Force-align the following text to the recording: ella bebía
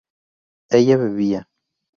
ella 0.77 0.97
bebía 0.97 1.47